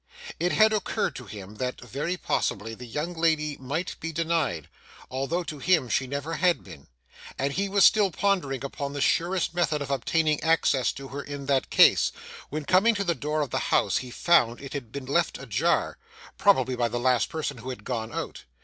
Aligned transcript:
It 0.39 0.51
had 0.53 0.73
occurred 0.73 1.15
to 1.17 1.25
him 1.25 1.57
that, 1.57 1.79
very 1.79 2.17
possibly, 2.17 2.73
the 2.73 2.87
young 2.87 3.13
lady 3.13 3.55
might 3.57 3.97
be 3.99 4.11
denied, 4.11 4.67
although 5.11 5.43
to 5.43 5.59
him 5.59 5.89
she 5.89 6.07
never 6.07 6.33
had 6.37 6.63
been; 6.63 6.87
and 7.37 7.53
he 7.53 7.69
was 7.69 7.85
still 7.85 8.09
pondering 8.09 8.63
upon 8.65 8.93
the 8.93 8.99
surest 8.99 9.53
method 9.53 9.79
of 9.79 9.91
obtaining 9.91 10.41
access 10.41 10.91
to 10.93 11.09
her 11.09 11.21
in 11.21 11.45
that 11.45 11.69
case, 11.69 12.11
when, 12.49 12.65
coming 12.65 12.95
to 12.95 13.03
the 13.03 13.13
door 13.13 13.41
of 13.41 13.51
the 13.51 13.59
house, 13.69 13.97
he 13.97 14.09
found 14.09 14.59
it 14.59 14.73
had 14.73 14.91
been 14.91 15.05
left 15.05 15.37
ajar 15.37 15.99
probably 16.35 16.75
by 16.75 16.87
the 16.87 16.99
last 16.99 17.29
person 17.29 17.59
who 17.59 17.69
had 17.69 17.83
gone 17.83 18.11
out. 18.11 18.45